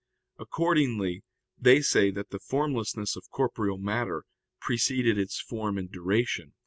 Accordingly 0.39 1.21
they 1.59 1.79
say 1.83 2.09
that 2.09 2.31
the 2.31 2.39
formlessness 2.39 3.15
of 3.15 3.29
corporeal 3.29 3.77
matter 3.77 4.23
preceded 4.59 5.19
its 5.19 5.39
form 5.39 5.77
in 5.77 5.89
duration. 5.89 6.53